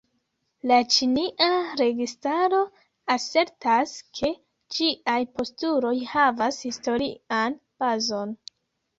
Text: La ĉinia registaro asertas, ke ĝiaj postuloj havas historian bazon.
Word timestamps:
La 0.69 0.77
ĉinia 0.93 1.49
registaro 1.81 2.61
asertas, 3.15 3.93
ke 4.19 4.29
ĝiaj 4.77 5.17
postuloj 5.35 5.93
havas 6.13 6.57
historian 6.69 7.59
bazon. 7.85 8.33